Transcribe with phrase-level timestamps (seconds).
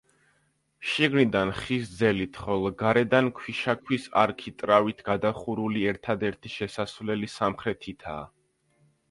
[0.91, 8.27] შიგნიდან ხის ძელით, ხოლო გარედან ქვიშაქვის არქიტრავით გადახურული ერთადერთი შესასვლელი სამხრეთითაა.